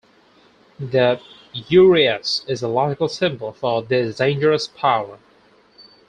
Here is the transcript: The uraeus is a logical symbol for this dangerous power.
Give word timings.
The 0.79 1.21
uraeus 1.53 2.43
is 2.49 2.63
a 2.63 2.67
logical 2.67 3.07
symbol 3.07 3.53
for 3.53 3.83
this 3.83 4.15
dangerous 4.15 4.65
power. 4.65 5.19